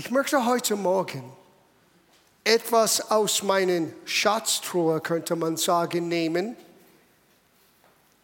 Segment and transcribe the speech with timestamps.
[0.00, 1.24] Ich möchte heute Morgen
[2.44, 6.56] etwas aus meinen Schatztruhe, könnte man sagen, nehmen,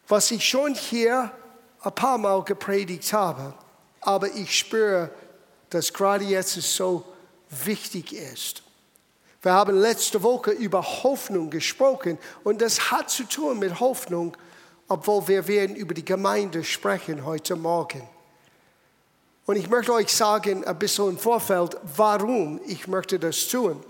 [0.07, 1.32] was ich schon hier
[1.80, 3.55] ein paar Mal gepredigt habe,
[4.02, 5.11] aber ich spüre,
[5.71, 7.05] dass gerade jetzt es so
[7.50, 8.62] wichtig ist.
[9.43, 14.36] Wir haben letzte Woche über Hoffnung gesprochen und das hat zu tun mit Hoffnung,
[14.86, 18.14] obwohl wir werden über die Gemeinde sprechen heute Morgen.
[19.46, 23.82] Und ich möchte euch sagen, ein bisschen im Vorfeld, warum ich möchte das tun.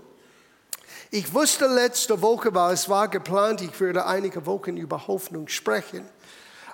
[1.11, 6.05] Ich wusste letzte Woche, weil es war geplant, ich würde einige Wochen über Hoffnung sprechen.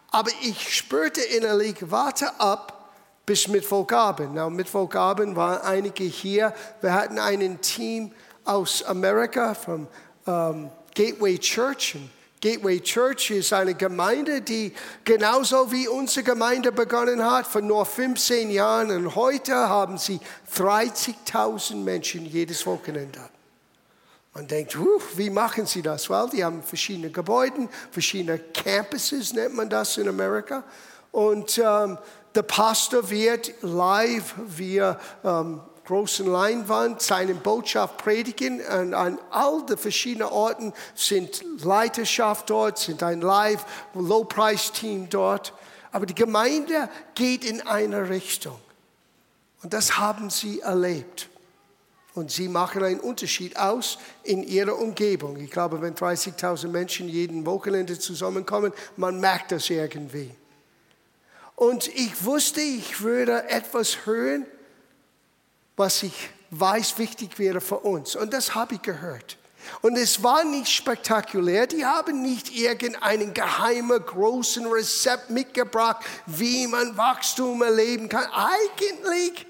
[0.10, 2.90] Aber ich spürte innerlich, warte ab
[3.26, 4.34] bis Mittwochabend.
[4.34, 6.54] Na, Mittwochabend waren einige hier.
[6.82, 8.12] Wir hatten ein Team
[8.44, 9.88] aus Amerika, vom
[10.26, 11.96] um, Gateway Church.
[11.96, 12.10] Und
[12.42, 14.74] Gateway Church ist eine Gemeinde, die
[15.04, 18.90] genauso wie unsere Gemeinde begonnen hat, vor nur 15 Jahren.
[18.90, 20.20] Und heute haben sie
[20.56, 23.20] 30.000 Menschen jedes Wochenende.
[24.34, 24.76] Man denkt,
[25.16, 26.10] wie machen sie das?
[26.10, 30.64] Weil die haben verschiedene Gebäude, verschiedene Campuses nennt man das in Amerika.
[31.12, 32.00] Und ähm,
[32.34, 38.62] der Pastor wird live via ähm, großen Leinwand seine Botschaft predigen.
[38.62, 45.54] Und an all den verschiedenen Orten sind Leiterschaft dort, sind ein Live, Low-Price-Team dort.
[45.92, 48.58] Aber die Gemeinde geht in eine Richtung.
[49.64, 51.28] Und das haben sie erlebt.
[52.14, 55.36] Und sie machen einen Unterschied aus in ihrer Umgebung.
[55.36, 60.32] Ich glaube, wenn 30.000 Menschen jeden Wochenende zusammenkommen, man merkt das irgendwie.
[61.58, 64.46] Und ich wusste, ich würde etwas hören,
[65.82, 68.16] was ich weiß wichtig wäre für uns.
[68.16, 69.38] Und das habe ich gehört.
[69.82, 71.66] Und es war nicht spektakulär.
[71.66, 78.26] Die haben nicht irgendeinen geheimen, großen Rezept mitgebracht, wie man Wachstum erleben kann.
[78.32, 79.48] Eigentlich,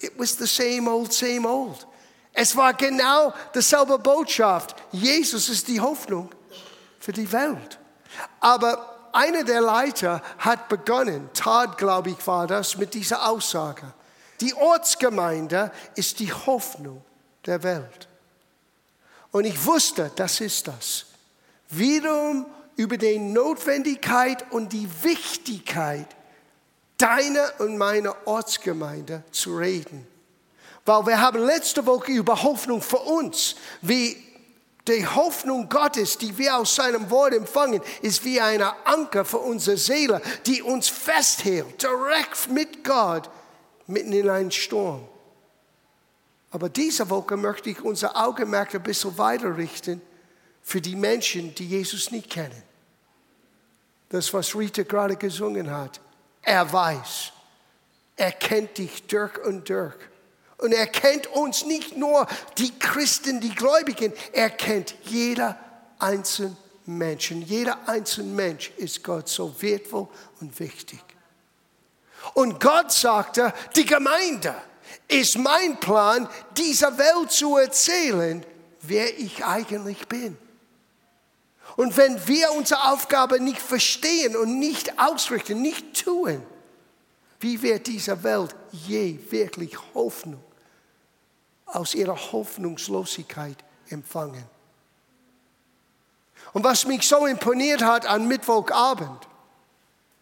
[0.00, 1.86] it was the same old, same old.
[2.32, 4.74] Es war genau dieselbe Botschaft.
[4.90, 6.30] Jesus ist die Hoffnung
[6.98, 7.78] für die Welt.
[8.40, 13.92] Aber einer der Leiter hat begonnen, Todd, glaube ich, war das, mit dieser Aussage.
[14.40, 17.02] Die Ortsgemeinde ist die Hoffnung
[17.46, 18.08] der Welt.
[19.32, 21.06] Und ich wusste, das ist das.
[21.68, 22.46] Wiederum
[22.76, 26.06] über die Notwendigkeit und die Wichtigkeit
[26.96, 30.06] deiner und meiner Ortsgemeinde zu reden.
[30.84, 34.16] Weil wir haben letzte Woche über Hoffnung für uns, wie
[34.88, 39.76] die Hoffnung Gottes, die wir aus seinem Wort empfangen, ist wie eine Anker für unsere
[39.76, 43.30] Seele, die uns festhält, direkt mit Gott
[43.90, 45.06] mitten in einen Sturm.
[46.50, 50.00] Aber diese Woche möchte ich unser Augenmerk ein bisschen weiter richten
[50.62, 52.62] für die Menschen, die Jesus nicht kennen.
[54.08, 56.00] Das, was Rita gerade gesungen hat.
[56.42, 57.32] Er weiß,
[58.16, 59.94] er kennt dich durch und durch.
[60.58, 62.26] Und er kennt uns nicht nur
[62.58, 65.58] die Christen, die Gläubigen, er kennt jeder
[65.98, 66.56] einzelne
[66.86, 67.42] Menschen.
[67.42, 70.08] Jeder einzelne Mensch ist Gott so wertvoll
[70.40, 71.00] und wichtig.
[72.34, 74.54] Und Gott sagte, die Gemeinde
[75.08, 78.44] ist mein Plan, dieser Welt zu erzählen,
[78.82, 80.36] wer ich eigentlich bin.
[81.76, 86.42] Und wenn wir unsere Aufgabe nicht verstehen und nicht ausrichten, nicht tun,
[87.40, 90.42] wie wird diese Welt je wirklich Hoffnung
[91.66, 93.56] aus ihrer Hoffnungslosigkeit
[93.88, 94.44] empfangen?
[96.52, 99.26] Und was mich so imponiert hat an Mittwochabend,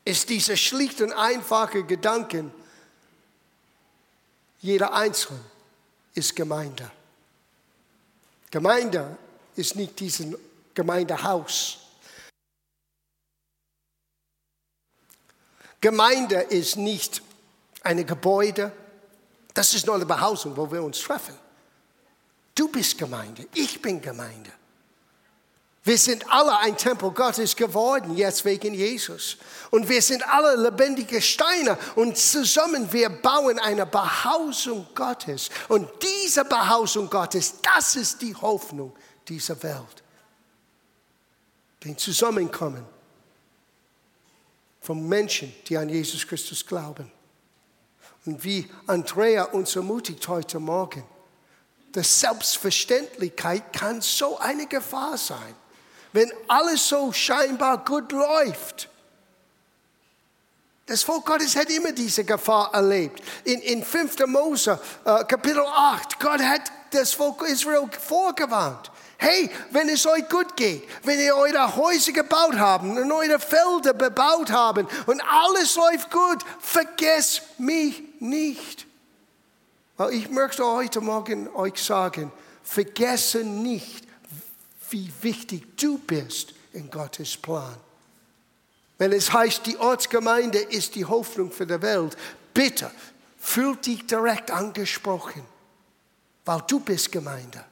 [0.08, 2.50] ist dieser schlicht und einfache Gedanke,
[4.60, 5.38] jeder Einzelne
[6.14, 6.90] ist Gemeinde.
[8.50, 9.18] Gemeinde
[9.54, 10.34] ist nicht dieses
[10.72, 11.80] Gemeindehaus.
[15.78, 17.20] Gemeinde ist nicht
[17.82, 18.72] ein Gebäude.
[19.52, 21.38] Das ist nur eine Behausung, wo wir uns treffen.
[22.54, 24.52] Du bist Gemeinde, ich bin Gemeinde.
[25.88, 29.38] Wir sind alle ein Tempel Gottes geworden, jetzt wegen Jesus.
[29.70, 35.48] Und wir sind alle lebendige Steine und zusammen wir bauen eine Behausung Gottes.
[35.66, 38.94] Und diese Behausung Gottes, das ist die Hoffnung
[39.26, 40.02] dieser Welt.
[41.82, 42.84] Den Zusammenkommen
[44.82, 47.10] von Menschen, die an Jesus Christus glauben.
[48.26, 51.02] Und wie Andrea uns ermutigt heute Morgen,
[51.94, 55.54] die Selbstverständlichkeit kann so eine Gefahr sein
[56.12, 58.88] wenn alles so scheinbar gut läuft.
[60.86, 63.22] Das Volk Gottes hat immer diese Gefahr erlebt.
[63.44, 64.26] In, in 5.
[64.26, 66.62] Mose, äh, Kapitel 8, Gott hat
[66.92, 68.90] das Volk Israel vorgewarnt.
[69.18, 73.92] Hey, wenn es euch gut geht, wenn ihr eure Häuser gebaut habt und eure Felder
[73.92, 78.86] bebaut habt und alles läuft gut, vergesst mich nicht.
[80.10, 82.32] Ich möchte heute Morgen euch sagen,
[82.62, 84.07] vergesse nicht,
[84.90, 87.76] wie wichtig du bist in Gottes Plan.
[88.98, 92.16] Wenn es heißt, die Ortsgemeinde ist die Hoffnung für die Welt,
[92.52, 92.90] bitte
[93.38, 95.42] fühl dich direkt angesprochen,
[96.44, 97.64] weil du bist Gemeinde.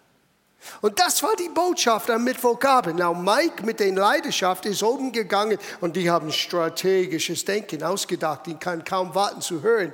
[0.80, 2.98] Und das war die Botschaft am Mittwochabend.
[2.98, 8.48] Now Mike mit den Leidenschaft ist oben gegangen und die haben strategisches Denken ausgedacht.
[8.48, 9.92] Ich kann kaum warten zu hören,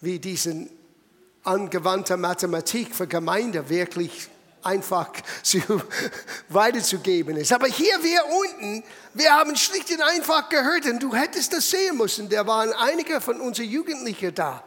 [0.00, 0.70] wie diesen
[1.44, 4.28] angewandte Mathematik für Gemeinde wirklich
[4.64, 5.10] einfach
[5.42, 5.60] zu,
[6.48, 7.52] weiterzugeben ist.
[7.52, 8.84] Aber hier wir unten,
[9.14, 12.28] wir haben schlicht und einfach gehört und du hättest das sehen müssen.
[12.28, 14.62] Da waren einige von unseren Jugendlichen da.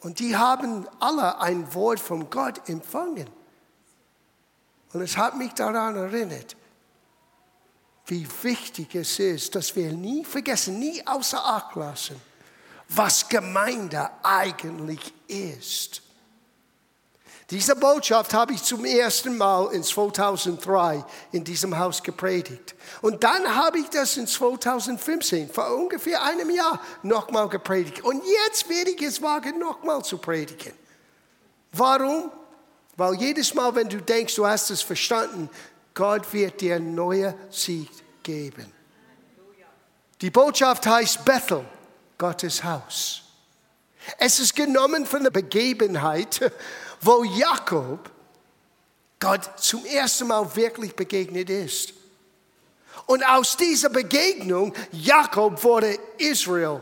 [0.00, 3.28] Und die haben alle ein Wort von Gott empfangen.
[4.92, 6.56] Und es hat mich daran erinnert,
[8.06, 12.20] wie wichtig es ist, dass wir nie vergessen, nie außer Acht lassen,
[12.88, 16.02] was Gemeinde eigentlich ist.
[17.50, 22.76] Diese Botschaft habe ich zum ersten Mal in 2003 in diesem Haus gepredigt.
[23.02, 28.04] Und dann habe ich das in 2015, vor ungefähr einem Jahr, nochmal gepredigt.
[28.04, 30.72] Und jetzt werde ich es wagen, nochmal zu predigen.
[31.72, 32.30] Warum?
[32.96, 35.50] Weil jedes Mal, wenn du denkst, du hast es verstanden,
[35.94, 37.90] Gott wird dir neue Sieg
[38.22, 38.72] geben.
[40.20, 41.64] Die Botschaft heißt Bethel.
[42.20, 43.22] Gottes Haus.
[44.18, 46.52] Es ist genommen von der Begebenheit,
[47.00, 48.10] wo Jakob
[49.18, 51.92] Gott zum ersten Mal wirklich begegnet ist.
[53.06, 56.80] Und aus dieser Begegnung, Jakob wurde Israel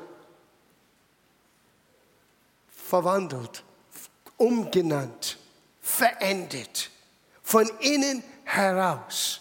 [2.69, 3.63] verwandelt,
[4.37, 5.39] umgenannt,
[5.81, 6.91] verändert,
[7.43, 9.41] von innen heraus.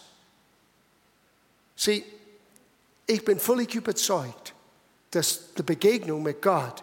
[1.76, 2.04] Sieh,
[3.06, 4.54] ich bin völlig überzeugt,
[5.10, 6.82] dass die Begegnung mit Gott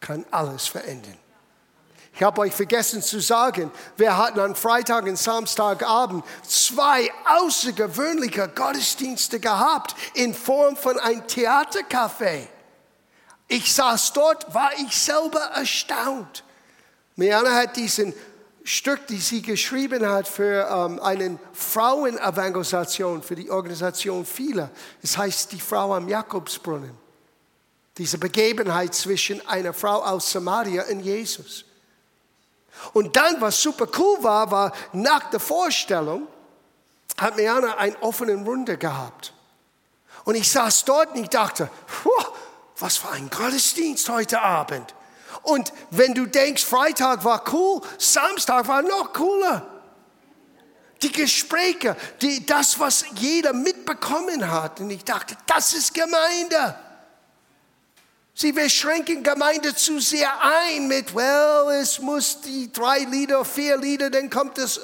[0.00, 1.23] kann alles verändern.
[2.14, 9.40] Ich habe euch vergessen zu sagen, wir hatten am Freitag und Samstagabend zwei außergewöhnliche Gottesdienste
[9.40, 12.46] gehabt in Form von einem Theatercafé.
[13.48, 16.44] Ich saß dort, war ich selber erstaunt.
[17.16, 18.14] Miana hat diesen
[18.62, 24.70] Stück, die sie geschrieben hat für ähm, eine Frauenevangelisation, für die Organisation vieler.
[25.02, 26.92] Es heißt die Frau am Jakobsbrunnen.
[27.98, 31.64] Diese Begebenheit zwischen einer Frau aus Samaria und Jesus.
[32.92, 36.26] Und dann, was super cool war, war nach der Vorstellung,
[37.16, 39.32] hat Miana einen offenen Runde gehabt.
[40.24, 41.70] Und ich saß dort und ich dachte,
[42.78, 44.94] was für ein Gottesdienst heute Abend.
[45.42, 49.66] Und wenn du denkst, Freitag war cool, Samstag war noch cooler.
[51.02, 54.80] Die Gespräche, die, das, was jeder mitbekommen hat.
[54.80, 56.74] Und ich dachte, das ist Gemeinde.
[58.36, 58.68] Sie, wir
[59.22, 64.58] Gemeinde zu sehr ein mit, well, es muss die drei Lieder, vier Lieder, dann kommt
[64.58, 64.80] das,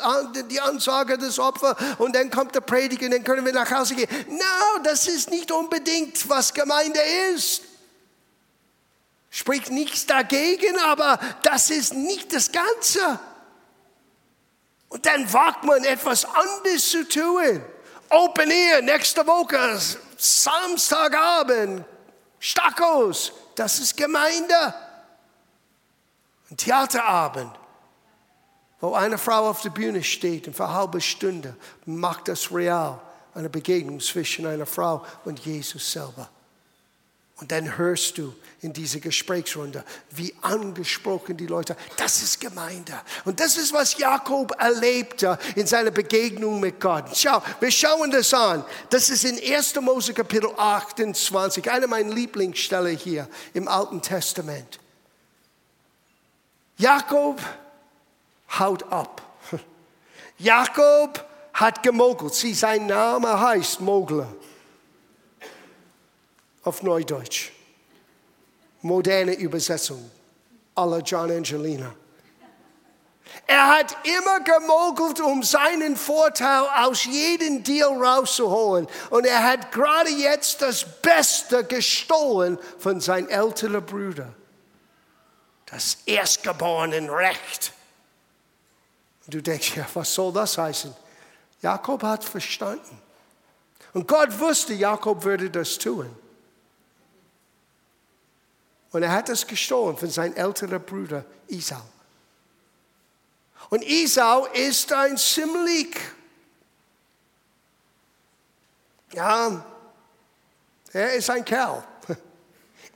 [0.49, 3.97] die Ansage des Opfers und dann kommt der Prediger und dann können wir nach Hause
[3.97, 4.09] gehen.
[4.29, 7.01] No, das ist nicht unbedingt, was Gemeinde
[7.35, 7.63] ist.
[9.31, 13.19] Spricht nichts dagegen, aber das ist nicht das Ganze.
[14.91, 17.65] Und dann wagt man etwas anderes zu tun.
[18.11, 19.81] Open Air nächste Woche,
[20.17, 21.85] Samstagabend,
[22.41, 24.75] Stackos, das ist Gemeinde.
[26.51, 27.53] Ein Theaterabend,
[28.81, 32.99] wo eine Frau auf der Bühne steht und für eine halbe Stunde macht das real,
[33.35, 36.29] eine Begegnung zwischen einer Frau und Jesus selber.
[37.41, 42.93] Und dann hörst du in dieser Gesprächsrunde, wie angesprochen die Leute, das ist Gemeinde.
[43.25, 47.17] Und das ist, was Jakob erlebte in seiner Begegnung mit Gott.
[47.17, 48.63] Schau, wir schauen das an.
[48.91, 49.77] Das ist in 1.
[49.81, 54.79] Mose Kapitel 28, eine meiner Lieblingsstellen hier im Alten Testament.
[56.77, 57.41] Jakob
[58.59, 59.23] haut ab.
[60.39, 62.35] Jakob hat gemogelt.
[62.35, 64.29] Sie, sein Name heißt Mogler
[66.65, 67.51] auf Neudeutsch.
[68.83, 70.11] Moderne Übersetzung
[70.75, 71.95] aller John Angelina.
[73.47, 78.89] Er hat immer gemogelt, um seinen Vorteil aus jedem Deal rauszuholen.
[79.11, 84.33] Und er hat gerade jetzt das Beste gestohlen von seinem älteren Bruder.
[85.67, 87.73] Das erstgeborene Recht.
[89.27, 90.95] Und du denkst, ja, was soll das heißen?
[91.63, 93.01] Jakob hat verstanden.
[93.93, 96.15] Und Gott wusste, Jakob würde das tun.
[98.93, 101.83] Und er hat es gestohlen von seinem älteren Bruder Isau.
[103.69, 105.97] Und Isau ist ein ziemlich,
[109.13, 109.65] ja,
[110.93, 111.85] er ist ein Kerl.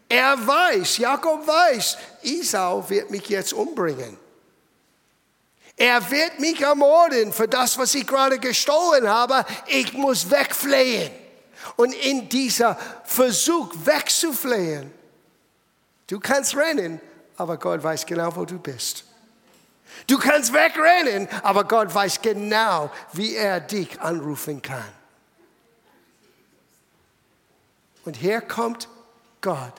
[0.08, 4.18] Er weiß, Jakob weiß, Isau wird mich jetzt umbringen.
[5.76, 9.44] Er wird mich ermorden für das, was ich gerade gestohlen habe.
[9.66, 11.10] Ich muss wegflehen.
[11.76, 14.92] Und in dieser Versuch wegzuflehen,
[16.06, 17.00] du kannst rennen,
[17.36, 19.04] aber Gott weiß genau, wo du bist.
[20.06, 24.92] Du kannst wegrennen, aber Gott weiß genau, wie er dich anrufen kann.
[28.04, 28.88] Und hier kommt
[29.40, 29.72] Gott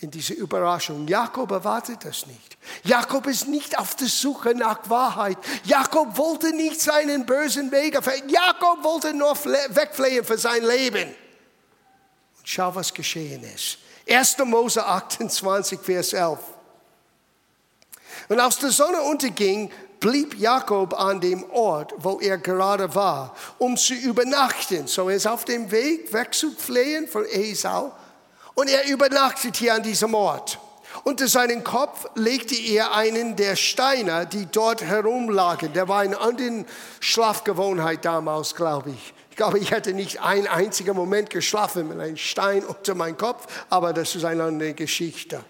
[0.00, 1.06] in diese Überraschung.
[1.06, 2.56] Jakob erwartet das nicht.
[2.84, 5.36] Jakob ist nicht auf der Suche nach Wahrheit.
[5.64, 7.98] Jakob wollte nicht seinen bösen Weg.
[8.28, 11.08] Jakob wollte nur wegflehen für sein Leben.
[12.38, 13.78] Und schau, was geschehen ist.
[14.08, 14.38] 1.
[14.44, 16.38] Mose 28, Vers 11.
[18.28, 23.76] Und als die Sonne unterging, blieb Jakob an dem Ort, wo er gerade war, um
[23.76, 24.86] zu übernachten.
[24.86, 27.92] So er ist auf dem Weg wegzuflehen von Esau
[28.54, 30.58] und er übernachtet hier an diesem Ort.
[31.04, 35.72] Unter seinen Kopf legte er einen der Steine, die dort herumlagen.
[35.72, 36.64] Der war eine andere
[36.98, 39.14] Schlafgewohnheit damals, glaube ich.
[39.40, 43.46] Ich glaube, ich hätte nicht einen einzigen Moment geschlafen mit einem Stein unter meinem Kopf,
[43.70, 45.42] aber das ist eine andere Geschichte.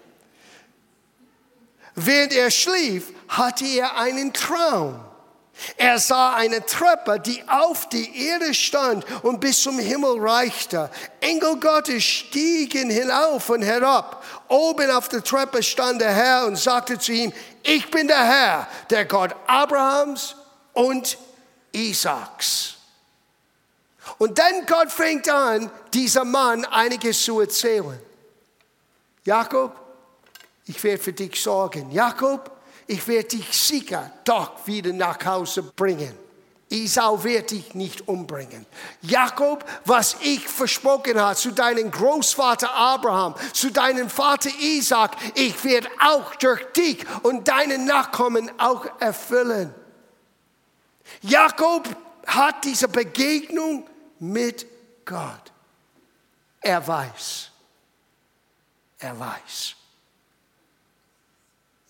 [1.95, 4.97] Während er schlief, hatte er einen Traum.
[5.75, 10.89] Er sah eine Treppe, die auf die Erde stand und bis zum Himmel reichte.
[11.19, 14.23] Engel Gottes stiegen hinauf und herab.
[14.47, 18.67] Oben auf der Treppe stand der Herr und sagte zu ihm, ich bin der Herr,
[18.89, 20.37] der Gott Abrahams
[20.71, 21.17] und
[21.73, 22.77] Isaaks.
[24.17, 27.99] Und dann Gott fängt an, dieser Mann einiges zu erzählen.
[29.23, 29.75] Jakob,
[30.65, 31.91] ich werde für dich sorgen.
[31.91, 32.51] Jakob,
[32.87, 36.17] ich werde dich sicher doch wieder nach Hause bringen.
[36.71, 38.65] Isau wird dich nicht umbringen.
[39.01, 45.89] Jakob, was ich versprochen habe zu deinem Großvater Abraham, zu deinem Vater Isaac, ich werde
[45.99, 49.73] auch durch dich und deine Nachkommen auch erfüllen.
[51.21, 51.89] Jakob
[52.25, 53.85] hat diese Begegnung
[54.21, 54.65] mit
[55.03, 55.51] Gott.
[56.61, 57.49] Er weiß.
[58.99, 59.75] Er weiß.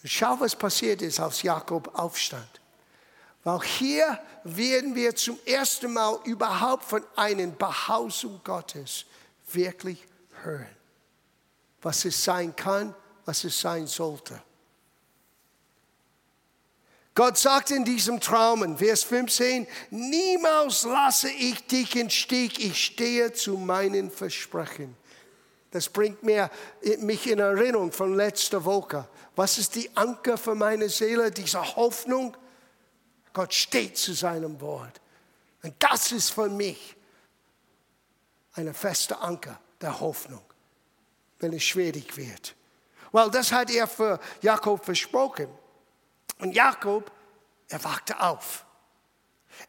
[0.03, 2.61] Schau, was passiert ist, als Jakob aufstand.
[3.43, 9.05] Weil hier werden wir zum ersten Mal überhaupt von einer Behausung Gottes
[9.51, 10.07] wirklich
[10.41, 10.75] hören.
[11.81, 12.95] Was es sein kann,
[13.25, 14.41] was es sein sollte.
[17.13, 22.85] Gott sagt in diesem Traum, in Vers 15, niemals lasse ich dich in Stich, ich
[22.85, 24.95] stehe zu meinen Versprechen.
[25.71, 26.49] Das bringt mir,
[26.99, 29.07] mich in Erinnerung von letzter Woche.
[29.35, 31.31] Was ist die Anker für meine Seele?
[31.31, 32.35] Diese Hoffnung.
[33.33, 34.99] Gott steht zu seinem Wort.
[35.63, 36.95] Und das ist für mich
[38.53, 40.43] eine feste Anker der Hoffnung,
[41.39, 42.55] wenn es schwierig wird.
[43.13, 45.47] Weil das hat er für Jakob versprochen.
[46.41, 47.11] Und Jakob,
[47.69, 48.65] er wachte auf.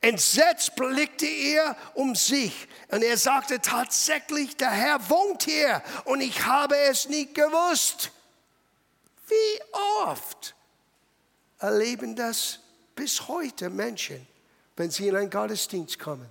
[0.00, 6.44] Entsetzt blickte er um sich und er sagte tatsächlich, der Herr wohnt hier und ich
[6.44, 8.10] habe es nicht gewusst.
[9.28, 9.62] Wie
[10.04, 10.54] oft
[11.58, 12.58] erleben das
[12.94, 14.26] bis heute Menschen,
[14.76, 16.28] wenn sie in einen Gottesdienst kommen?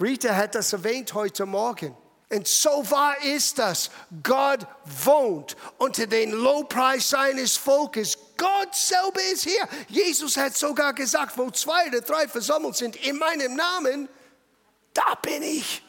[0.00, 1.96] Rita hat das erwähnt heute Morgen.
[2.28, 3.90] Und so wahr ist das.
[4.22, 8.18] Gott wohnt unter den Lobpreis seines Volkes.
[8.36, 9.68] Gott selber ist hier.
[9.88, 14.08] Jesus hat sogar gesagt, wo zwei oder drei versammelt sind in meinem Namen,
[14.92, 15.82] da bin ich.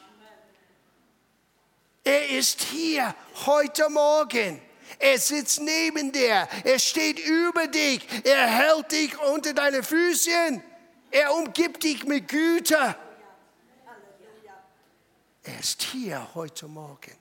[2.03, 3.15] Er ist hier
[3.46, 4.62] heute Morgen.
[5.00, 6.48] Er sitzt neben dir.
[6.63, 8.08] Er steht über dich.
[8.24, 10.63] Er hält dich unter deine Füßchen.
[11.10, 12.96] Er umgibt dich mit Güter.
[15.48, 17.16] Er ist hier heute Morgen.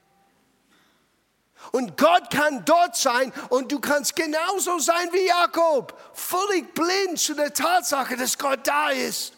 [1.71, 7.35] Und Gott kann dort sein und du kannst genauso sein wie Jakob, völlig blind zu
[7.35, 9.33] der Tatsache, dass Gott da ist.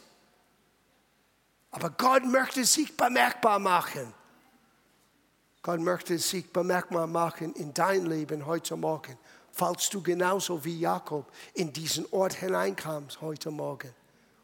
[1.70, 4.14] Aber Gott möchte sich bemerkbar machen.
[5.62, 9.18] Gott möchte sich bemerkbar machen in dein Leben heute Morgen,
[9.52, 13.94] falls du genauso wie Jakob in diesen Ort hineinkamst heute Morgen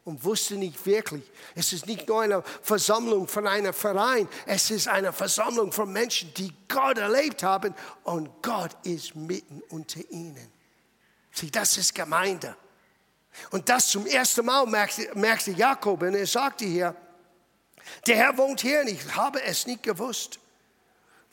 [0.05, 1.23] und wusste nicht wirklich,
[1.55, 6.33] es ist nicht nur eine Versammlung von einem Verein, es ist eine Versammlung von Menschen,
[6.35, 10.51] die Gott erlebt haben und Gott ist mitten unter ihnen.
[11.31, 12.55] Sieh, das ist Gemeinde.
[13.49, 16.95] Und das zum ersten Mal merkte, merkte Jakob und er sagte hier,
[18.07, 20.39] der Herr wohnt hier und ich habe es nicht gewusst.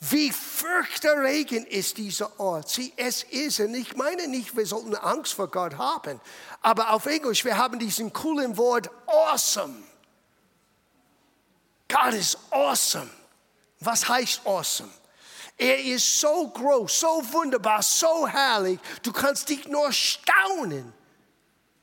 [0.09, 2.67] Wie fürchterregend ist dieser Ort.
[2.67, 6.19] Sieh, es ist, und ich meine nicht, wir sollten Angst vor Gott haben,
[6.61, 9.81] aber auf Englisch, wir haben diesen coolen Wort awesome.
[11.87, 13.09] Gott ist awesome.
[13.79, 14.91] Was heißt awesome?
[15.57, 18.79] Er ist so groß, so wunderbar, so herrlich.
[19.03, 20.91] Du kannst dich nur staunen,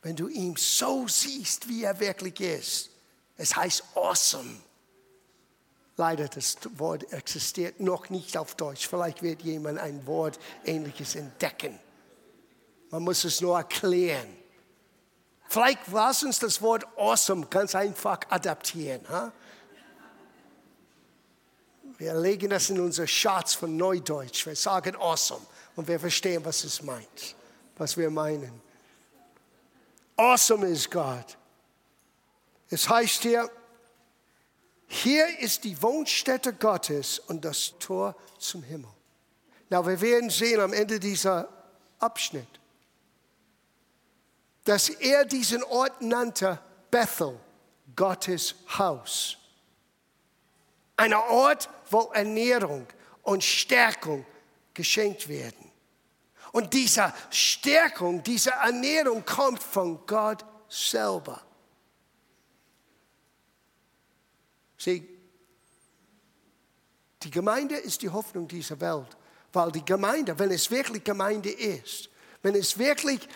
[0.03, 2.91] wenn du ihn so siehst, wie er wirklich ist.
[3.39, 4.61] Es heißt awesome.
[6.01, 8.89] Leider, das Wort existiert noch nicht auf Deutsch.
[8.89, 11.79] Vielleicht wird jemand ein Wort ähnliches entdecken.
[12.89, 14.35] Man muss es nur erklären.
[15.47, 19.03] Vielleicht lass uns das Wort awesome ganz einfach adaptieren.
[19.11, 19.31] Huh?
[21.99, 24.47] Wir legen das in unser Schatz von Neudeutsch.
[24.47, 25.45] Wir sagen awesome
[25.77, 27.37] und wir verstehen, was es meint,
[27.77, 28.63] was wir meinen.
[30.17, 31.37] Awesome ist Gott.
[32.71, 33.51] Es heißt hier,
[34.93, 38.91] hier ist die Wohnstätte Gottes und das Tor zum Himmel.
[39.69, 41.49] Na, wir werden sehen am Ende dieser
[42.01, 42.49] Abschnitt,
[44.65, 46.59] dass er diesen Ort nannte
[46.91, 47.39] Bethel,
[47.95, 49.37] Gottes Haus.
[50.97, 52.85] Ein Ort, wo Ernährung
[53.23, 54.27] und Stärkung
[54.75, 55.71] geschenkt werden.
[56.51, 61.41] Und diese Stärkung, diese Ernährung kommt von Gott selber.
[64.81, 65.07] Sieh,
[67.23, 69.15] die Gemeinde ist die Hoffnung dieser Welt,
[69.53, 72.09] weil die Gemeinde, wenn es wirklich Gemeinde ist,
[72.41, 73.29] wenn es wirklich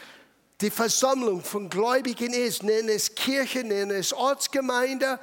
[0.63, 5.21] die Versammlung von Gläubigen ist, nennen es Kirche, nennen es Ortsgemeinde,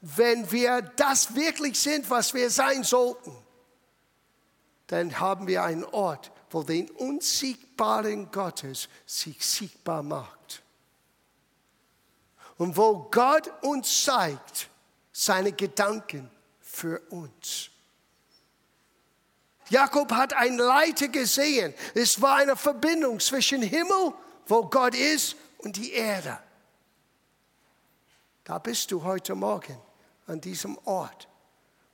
[0.00, 3.36] wenn wir das wirklich sind, was wir sein sollten,
[4.86, 10.62] dann haben wir einen Ort, wo den unsiegbaren Gottes sich sichtbar macht.
[12.58, 14.70] Und wo Gott uns zeigt
[15.14, 16.28] seine Gedanken
[16.60, 17.70] für uns.
[19.70, 21.72] Jakob hat einen Leiter gesehen.
[21.94, 24.12] Es war eine Verbindung zwischen Himmel,
[24.46, 26.38] wo Gott ist, und die Erde.
[28.42, 29.78] Da bist du heute Morgen
[30.26, 31.26] an diesem Ort.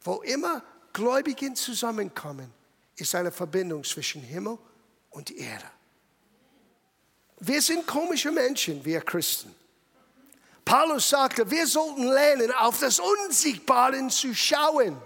[0.01, 2.53] Wo immer Gläubigen zusammenkommen,
[2.97, 4.59] ist eine Verbindung zwischen Himmel
[5.11, 5.71] und Erde.
[7.39, 9.55] Wir sind komische Menschen, wir Christen.
[10.65, 15.01] Paulus sagte, wir sollten lernen, auf das Unsiegbare zu schauen.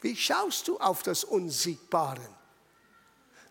[0.00, 2.28] Wie schaust du auf das Unsiegbare?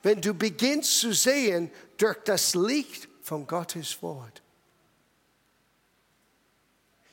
[0.03, 4.41] Wenn du beginnst zu sehen durch das Licht von Gottes Wort.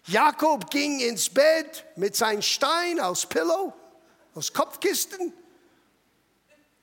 [0.06, 3.72] Jakob ging ins Bett mit seinem Stein aus Pillow,
[4.34, 5.32] aus Kopfkisten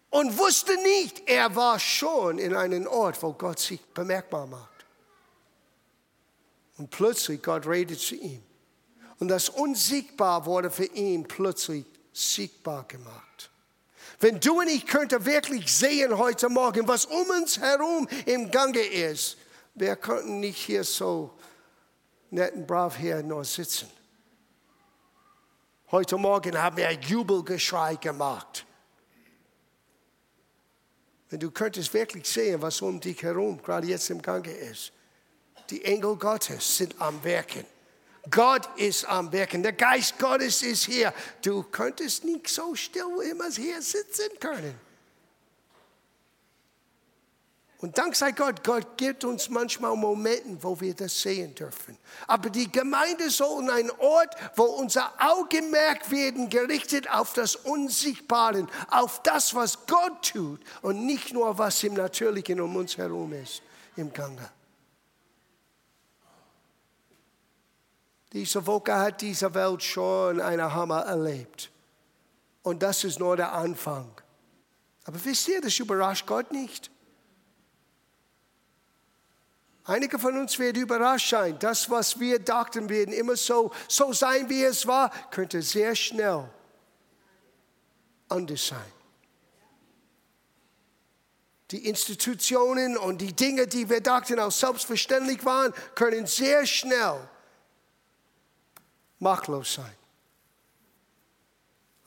[0.10, 4.71] und wusste nicht, er war schon in einem Ort, wo Gott sich bemerkbar macht.
[6.82, 8.42] Und plötzlich Gott redet zu ihm.
[9.20, 13.52] Und das Unsiegbar wurde für ihn plötzlich sichtbar gemacht.
[14.20, 18.80] Wenn du und ich könnten wirklich sehen heute Morgen, was um uns herum im Gange
[18.80, 19.38] ist,
[19.76, 21.38] wir könnten nicht hier so
[22.32, 23.88] nett und brav hier nur sitzen.
[25.92, 28.66] Heute Morgen haben wir ein Jubelgeschrei gemacht.
[31.30, 34.92] Wenn du könntest wirklich sehen, was um dich herum gerade jetzt im Gange ist.
[35.72, 37.66] Die Engel Gottes sind am Werken.
[38.30, 39.64] Gott ist am Werken.
[39.64, 41.14] Der Geist Gottes ist hier.
[41.42, 44.80] Du könntest nicht so still immer hier sitzen können.
[47.80, 51.98] Und dank sei Gott, Gott gibt uns manchmal Momente, wo wir das sehen dürfen.
[52.28, 59.24] Aber die Gemeinde soll ein Ort, wo unser Augenmerk werden gerichtet auf das Unsichtbare, auf
[59.24, 63.64] das, was Gott tut und nicht nur, was im Natürlichen um uns herum ist,
[63.96, 64.52] im Gange.
[68.34, 71.70] Diese Woche hat diese Welt schon einen Hammer erlebt.
[72.64, 74.10] Und das ist nur der Anfang.
[75.04, 76.92] Aber wisst ihr, das überrascht Gott nicht.
[79.84, 81.58] Einige von uns werden überrascht sein.
[81.60, 86.48] Das, was wir dachten, werden immer so, so sein, wie es war, könnte sehr schnell
[88.30, 88.92] anders sein.
[91.72, 97.28] Die Institutionen und die Dinge, die wir dachten, auch selbstverständlich waren, können sehr schnell
[99.22, 99.96] machtlos sein.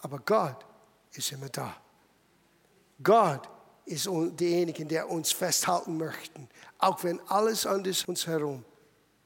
[0.00, 0.66] Aber Gott
[1.12, 1.74] ist immer da.
[3.02, 3.48] Gott
[3.86, 6.48] ist derjenige, der uns festhalten möchte,
[6.78, 8.64] auch wenn alles anders uns herum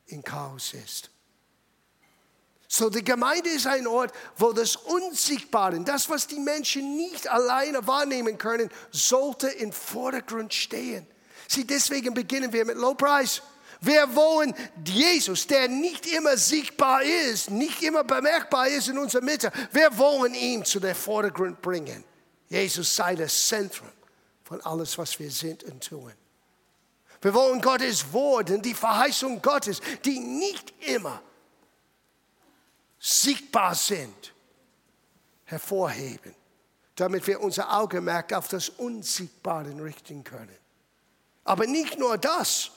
[0.07, 1.11] in Chaos ist.
[2.71, 7.87] So, die Gemeinde ist ein Ort, wo das Unsichtbare, das, was die Menschen nicht alleine
[7.87, 11.07] wahrnehmen können, sollte im Vordergrund stehen.
[11.47, 13.41] Sie, deswegen beginnen wir mit Lobpreis.
[13.81, 19.53] Wir wollen Jesus, der nicht immer sichtbar ist, nicht immer bemerkbar ist in unserer Mitte,
[19.73, 22.05] wir wollen ihn zu der Vordergrund bringen.
[22.49, 23.89] Jesus sei das Zentrum
[24.43, 26.13] von alles, was wir sind und tun.
[27.21, 31.21] Wir wollen Gottes Wort und die Verheißung Gottes, die nicht immer
[32.99, 34.35] sichtbar sind,
[35.45, 36.35] hervorheben.
[36.99, 40.57] damit wir unser Augenmerk auf das Unsichtbare richten können.
[41.45, 42.73] Aber nicht nur das.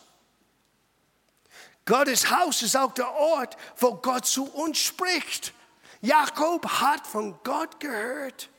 [1.86, 5.54] Gottes Haus ist auch der Ort, wo Gott zu uns spricht.
[6.02, 8.50] Jakob hat von Gott gehört.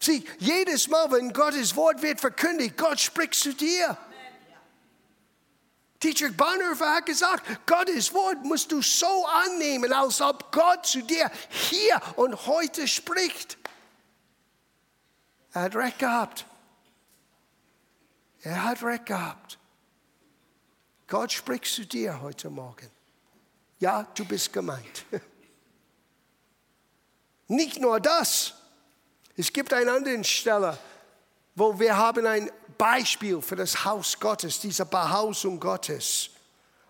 [0.00, 3.96] Sieh, jedes Mal, wenn Gottes Wort wird verkündigt, Gott spricht zu dir.
[6.02, 11.30] Dietrich Bonhoeffer hat gesagt, Gottes Wort musst du so annehmen, als ob Gott zu dir
[11.48, 13.56] hier und heute spricht.
[15.54, 16.44] Er hat recht gehabt.
[18.42, 19.58] Er hat recht gehabt.
[21.06, 22.90] Gott spricht zu dir heute Morgen.
[23.78, 25.04] Ja, du bist gemeint.
[27.48, 28.54] Nicht nur das.
[29.36, 30.78] Es gibt eine andere Stelle,
[31.54, 36.30] wo wir haben ein Beispiel für das Haus Gottes, diese Behausung Gottes.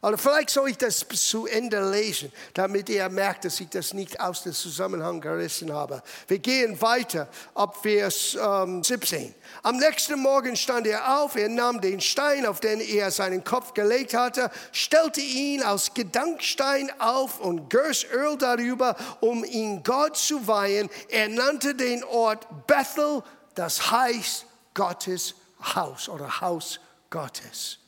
[0.05, 4.21] Oder vielleicht soll ich das zu Ende lesen, damit ihr merkt, dass ich das nicht
[4.21, 6.03] aus dem Zusammenhang gerissen habe.
[6.29, 9.35] Wir gehen weiter ab Vers ähm, 17.
[9.63, 13.73] Am nächsten Morgen stand er auf, er nahm den Stein, auf den er seinen Kopf
[13.73, 20.47] gelegt hatte, stellte ihn als Gedankstein auf und goss Öl darüber, um ihn Gott zu
[20.47, 20.91] weihen.
[21.09, 23.23] Er nannte den Ort Bethel,
[23.55, 25.35] das heißt Gottes
[25.75, 27.79] Haus oder Haus Gottes.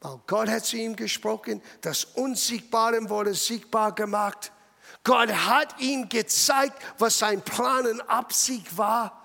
[0.00, 4.52] Weil Gott hat zu ihm gesprochen, das Unsichtbare wurde sichtbar gemacht.
[5.04, 9.16] Gott hat ihm gezeigt, was sein Plan und Absicht war.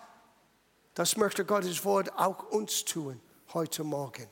[0.94, 3.22] Das möchte Gottes Wort auch uns tun
[3.54, 4.28] heute Morgen.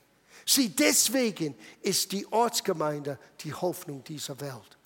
[0.46, 4.78] Sieh, deswegen ist die Ortsgemeinde die Hoffnung dieser Welt.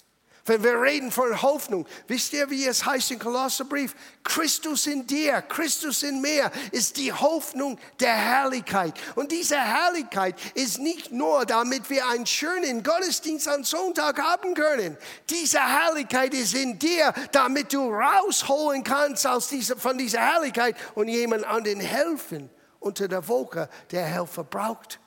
[0.48, 3.94] Wenn wir reden von Hoffnung, wisst ihr, wie es heißt im Kolosserbrief?
[4.24, 8.94] Christus in dir, Christus in mir ist die Hoffnung der Herrlichkeit.
[9.16, 14.98] Und diese Herrlichkeit ist nicht nur, damit wir einen schönen Gottesdienst am Sonntag haben können.
[15.30, 21.10] Diese Herrlichkeit ist in dir, damit du rausholen kannst aus dieser, von dieser Herrlichkeit und
[21.10, 24.98] jemand anderen helfen unter der Woche, der Helfer braucht.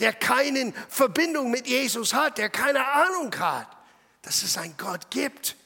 [0.00, 3.79] Der keine Verbindung mit Jesus hat, der keine Ahnung hat
[4.22, 5.56] dass es einen Gott gibt,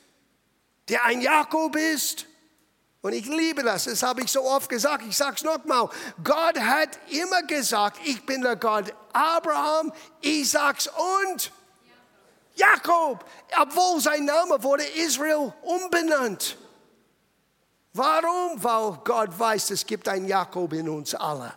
[0.89, 2.27] der ein Jakob ist.
[3.03, 5.91] Und ich liebe das, das habe ich so oft gesagt, ich sage es nochmal.
[6.23, 11.53] Gott hat immer gesagt, ich bin der Gott Abraham, Isaaks und
[12.55, 13.25] Jakob,
[13.61, 16.57] obwohl sein Name wurde Israel umbenannt.
[17.93, 18.63] Warum?
[18.63, 21.53] Weil Gott weiß, es gibt einen Jakob in uns alle.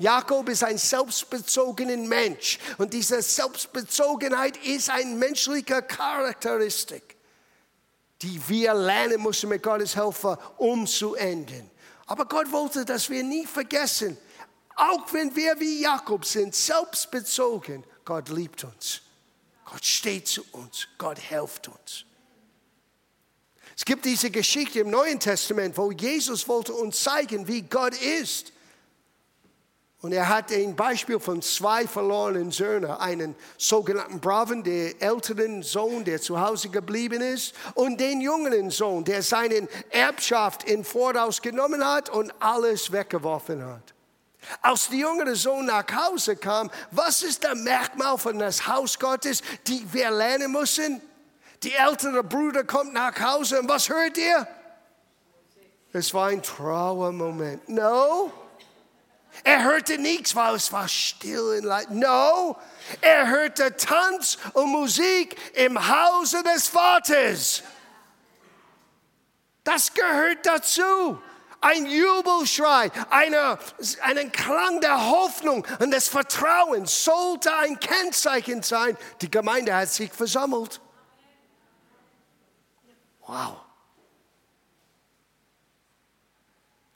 [0.00, 7.16] Jakob ist ein selbstbezogener Mensch und diese Selbstbezogenheit ist eine menschliche Charakteristik,
[8.22, 11.70] die wir lernen müssen mit Gottes Hilfe umzuenden.
[12.06, 14.16] Aber Gott wollte, dass wir nie vergessen,
[14.74, 19.02] auch wenn wir wie Jakob sind, selbstbezogen, Gott liebt uns.
[19.66, 20.88] Gott steht zu uns.
[20.96, 22.06] Gott hilft uns.
[23.76, 28.54] Es gibt diese Geschichte im Neuen Testament, wo Jesus wollte uns zeigen, wie Gott ist.
[30.02, 36.04] Und er hat ein Beispiel von zwei verlorenen Söhnen, einen sogenannten Braven, der älteren Sohn,
[36.04, 41.84] der zu Hause geblieben ist, und den jüngeren Sohn, der seine Erbschaft in Voraus genommen
[41.86, 43.92] hat und alles weggeworfen hat.
[44.62, 49.42] Als der jüngere Sohn nach Hause kam, was ist der Merkmal von das Haus Gottes,
[49.66, 51.02] die wir lernen müssen?
[51.62, 54.48] Die ältere Bruder kommt nach Hause und was hört ihr?
[55.92, 57.68] Es war ein Trauermoment.
[57.68, 58.32] No,
[59.44, 61.90] er hörte nichts, weil es war still in Leid.
[61.90, 62.56] No,
[63.00, 67.62] er hörte Tanz und Musik im Hause des Vaters.
[69.64, 71.20] Das gehört dazu.
[71.62, 73.58] Ein Jubelschrei, eine,
[74.00, 78.96] einen Klang der Hoffnung und des Vertrauens sollte ein Kennzeichen sein.
[79.20, 80.80] Die Gemeinde hat sich versammelt.
[83.26, 83.60] Wow.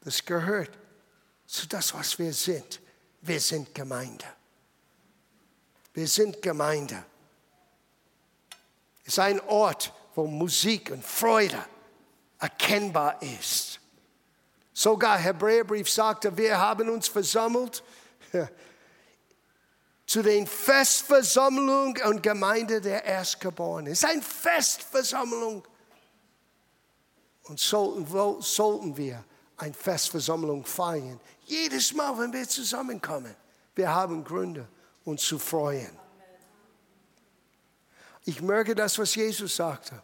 [0.00, 0.70] Das gehört
[1.54, 2.80] zu das, was wir sind.
[3.22, 4.24] Wir sind Gemeinde.
[5.92, 7.04] Wir sind Gemeinde.
[9.04, 11.64] Es ist ein Ort, wo Musik und Freude
[12.38, 13.78] erkennbar ist.
[14.72, 17.84] Sogar Hebräerbrief sagte, wir haben uns versammelt
[20.06, 23.92] zu den Festversammlungen und Gemeinde der Erstgeborenen.
[23.92, 25.62] Es ist eine Festversammlung.
[27.44, 29.22] Und sollten, sollten wir
[29.56, 33.35] eine Festversammlung feiern, jedes Mal, wenn wir zusammenkommen,
[33.74, 34.66] wir haben Gründe,
[35.04, 35.98] uns zu freuen.
[38.24, 40.00] Ich merke das, was Jesus sagte.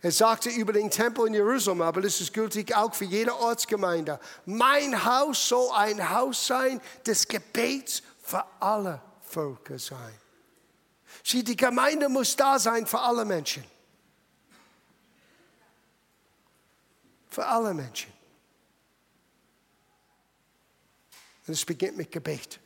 [0.00, 4.18] Er sagte über den Tempel in Jerusalem, aber das ist gültig auch für jede Ortsgemeinde.
[4.46, 10.14] Mein Haus soll ein Haus sein des Gebets für alle Völker sein.
[11.22, 13.64] Sieh, die Gemeinde muss da sein für alle Menschen.
[17.32, 18.12] für alle Menschen.
[21.52, 22.58] Und es beginnt mit Gebet.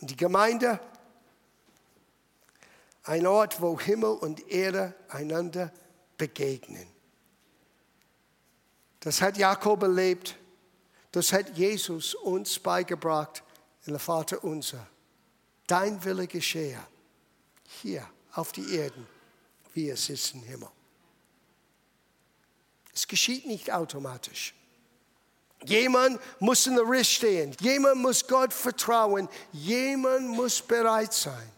[0.00, 0.80] Und die Gemeinde,
[3.02, 5.70] ein Ort, wo Himmel und Erde einander
[6.16, 6.86] begegnen.
[9.00, 10.38] Das hat Jakob erlebt,
[11.12, 13.42] das hat Jesus uns beigebracht
[13.84, 14.86] in der Vater unser.
[15.66, 16.80] Dein Wille geschehe,
[17.82, 19.06] hier auf die Erden,
[19.74, 20.70] wie es ist im Himmel.
[22.94, 24.54] Es geschieht nicht automatisch.
[25.64, 27.54] Jemand muss in der Riss stehen.
[27.60, 29.28] Jemand muss Gott vertrauen.
[29.52, 31.50] Jemand muss bereit sein,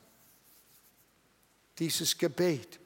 [1.78, 2.78] dieses Gebet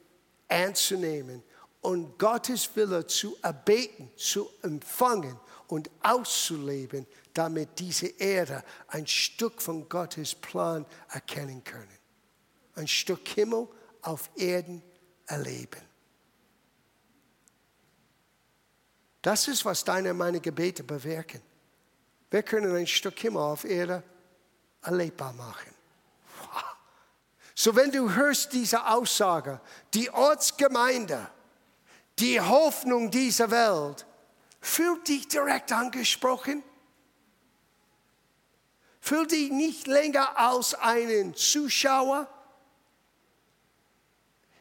[0.47, 1.43] ernst zu nehmen
[1.81, 9.87] und Gottes Wille zu erbeten, zu empfangen und auszuleben, damit diese Erde ein Stück von
[9.89, 11.97] Gottes Plan erkennen können.
[12.75, 13.67] Ein Stück Himmel
[14.01, 14.81] auf Erden
[15.25, 15.81] erleben.
[19.23, 21.41] Das ist, was deine und meine Gebete bewirken.
[22.29, 24.03] Wir können ein Stück Himmel auf Erde
[24.81, 25.73] erlebbar machen.
[27.55, 29.61] So, wenn du hörst diese Aussage,
[29.93, 31.29] die Ortsgemeinde,
[32.19, 34.05] die Hoffnung dieser Welt,
[34.59, 36.61] fühlt dich direkt angesprochen?
[38.99, 42.27] Fühlt dich nicht länger als einen Zuschauer?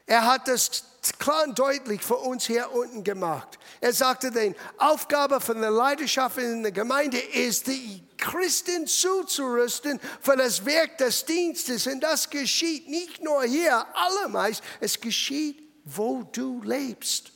[0.07, 3.59] Er hat das klar und deutlich für uns hier unten gemacht.
[3.81, 10.37] Er sagte, die Aufgabe von der Leidenschaft in der Gemeinde ist, die Christen zuzurüsten für
[10.37, 11.89] das Werk des Dienstes.
[11.89, 17.33] Und das geschieht nicht nur hier, allermeist, es geschieht, wo du lebst.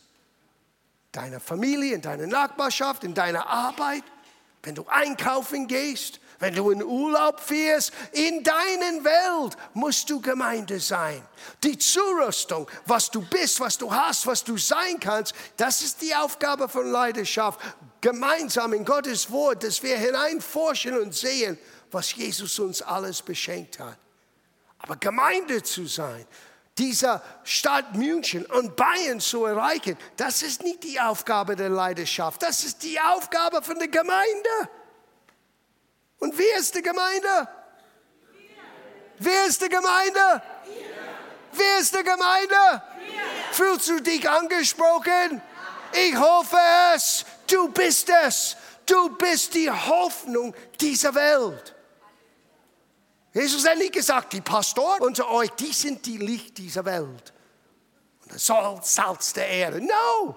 [1.11, 4.05] Deiner Familie, in deiner Nachbarschaft, in deiner Arbeit,
[4.63, 10.81] wenn du einkaufen gehst, wenn du in Urlaub fährst, in deiner Welt musst du Gemeinde
[10.81, 11.27] sein.
[11.63, 16.15] Die Zurüstung, was du bist, was du hast, was du sein kannst, das ist die
[16.15, 17.61] Aufgabe von Leidenschaft.
[18.01, 21.59] Gemeinsam in Gottes Wort, dass wir hineinforschen und sehen,
[21.91, 23.99] was Jesus uns alles beschenkt hat.
[24.79, 26.27] Aber Gemeinde zu sein,
[26.79, 32.65] dieser Stadt München und Bayern zu erreichen, das ist nicht die Aufgabe der Leidenschaft, das
[32.65, 34.51] ist die Aufgabe von der Gemeinde.
[36.19, 37.49] Und wer ist die Gemeinde?
[38.33, 38.49] Wir.
[39.19, 40.43] Wer ist die Gemeinde?
[40.65, 40.87] Wir.
[41.53, 42.83] Wer ist die Gemeinde?
[42.99, 43.23] Wir.
[43.53, 45.43] Fühlst du dich angesprochen?
[45.93, 46.59] Ich hoffe
[46.95, 47.25] es.
[47.47, 48.57] Du bist es.
[48.85, 51.75] Du bist die Hoffnung dieser Welt.
[53.33, 57.35] Jesus hat nicht gesagt, die Pastoren unter euch, die sind die Licht dieser Welt.
[58.23, 59.81] Und das Salz, der Erde.
[59.81, 60.37] No!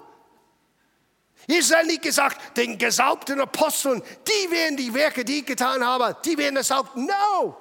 [1.50, 6.16] Jesus hat nicht gesagt, den gesaubten Aposteln, die werden die Werke, die ich getan habe,
[6.24, 6.94] die werden es auch.
[6.94, 7.56] No!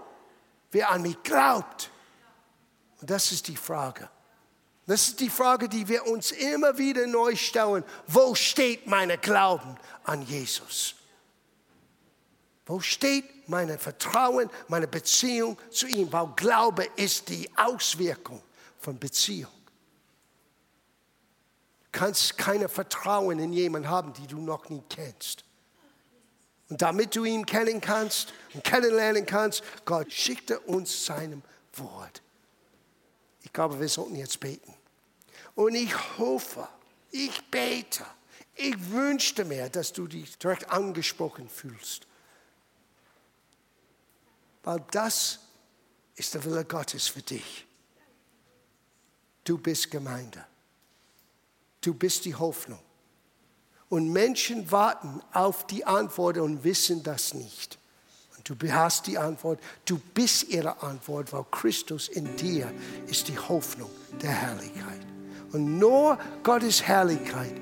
[0.70, 1.90] Wer an mich glaubt.
[3.02, 4.08] Und das ist die Frage.
[4.86, 7.84] Das ist die Frage, die wir uns immer wieder neu stellen.
[8.06, 10.94] Wo steht mein Glauben an Jesus?
[12.68, 16.14] Wo steht mein Vertrauen, meine Beziehung zu ihm?
[16.14, 18.44] Weil Glaube ist die Auswirkung
[18.78, 19.59] von Beziehung
[22.00, 25.44] kannst keine Vertrauen in jemanden haben, die du noch nie kennst.
[26.70, 31.42] Und damit du ihn kennen kannst und kennenlernen kannst, Gott schickte uns seinem
[31.74, 32.22] Wort.
[33.42, 34.74] Ich glaube, wir sollten jetzt beten.
[35.56, 36.70] Und ich hoffe,
[37.12, 38.06] ich bete,
[38.56, 42.08] ich wünschte mir, dass du dich direkt angesprochen fühlst.
[44.64, 45.40] Weil das
[46.16, 47.68] ist der Wille Gottes für dich.
[49.44, 50.46] Du bist Gemeinde.
[51.82, 52.80] Du bist die Hoffnung.
[53.90, 57.80] Und Menschen warten auf die Antwort und wissen das nicht.
[58.38, 59.60] Und du hast die Antwort.
[59.86, 62.72] Du bist ihre Antwort, weil Christus in dir
[63.08, 63.90] ist die Hoffnung
[64.22, 65.02] der Herrlichkeit.
[65.52, 67.54] Und nur Gottes Herrlichkeit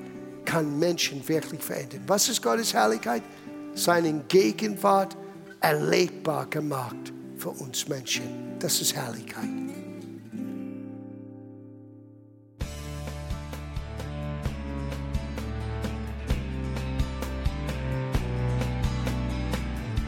[0.43, 2.03] kann Menschen wirklich verändern.
[2.08, 3.23] Was ist Gottes Herrlichkeit?
[3.73, 5.15] Seine Gegenwart
[5.62, 8.58] erlebbar gemacht für uns Menschen.
[8.60, 9.66] Das ist Herrlichkeit.